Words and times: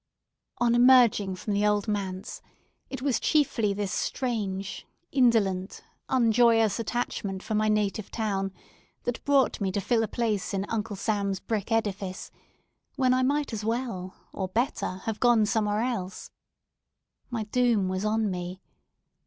On 0.57 0.73
emerging 0.73 1.35
from 1.35 1.53
the 1.53 1.63
Old 1.63 1.87
Manse, 1.87 2.41
it 2.89 3.03
was 3.03 3.19
chiefly 3.19 3.71
this 3.71 3.91
strange, 3.91 4.87
indolent, 5.11 5.83
unjoyous 6.09 6.79
attachment 6.79 7.43
for 7.43 7.53
my 7.53 7.69
native 7.69 8.09
town 8.09 8.51
that 9.03 9.23
brought 9.25 9.61
me 9.61 9.71
to 9.71 9.79
fill 9.79 10.01
a 10.01 10.07
place 10.07 10.55
in 10.55 10.65
Uncle 10.69 10.95
Sam's 10.95 11.39
brick 11.39 11.71
edifice, 11.71 12.31
when 12.95 13.13
I 13.13 13.21
might 13.21 13.53
as 13.53 13.63
well, 13.63 14.15
or 14.33 14.47
better, 14.47 15.03
have 15.05 15.19
gone 15.19 15.45
somewhere 15.45 15.81
else. 15.81 16.31
My 17.29 17.43
doom 17.43 17.87
was 17.87 18.03
on 18.03 18.31
me. 18.31 18.59